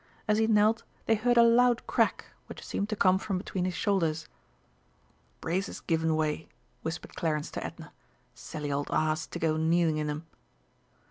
As 0.27 0.39
he 0.39 0.47
knelt 0.47 0.81
they 1.05 1.13
heard 1.13 1.37
a 1.37 1.43
loud 1.43 1.85
crack 1.85 2.25
which 2.47 2.65
seemed 2.65 2.89
to 2.89 2.95
come 2.95 3.19
from 3.19 3.37
between 3.37 3.65
his 3.65 3.75
shoulders. 3.75 4.27
"Braces 5.41 5.79
given 5.79 6.15
way," 6.15 6.49
whispered 6.81 7.13
Clarence 7.15 7.51
to 7.51 7.63
Edna; 7.63 7.93
"silly 8.33 8.71
old 8.71 8.89
ass 8.89 9.27
to 9.27 9.37
go 9.37 9.57
kneeling 9.57 9.97
in 9.97 10.09
'em!" 10.09 10.25